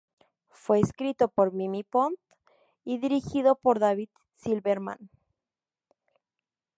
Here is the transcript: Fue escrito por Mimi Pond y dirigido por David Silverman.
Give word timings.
Fue 0.49 0.79
escrito 0.79 1.27
por 1.27 1.53
Mimi 1.53 1.83
Pond 1.83 2.15
y 2.83 2.97
dirigido 2.97 3.53
por 3.53 3.77
David 3.77 4.09
Silverman. 4.33 4.97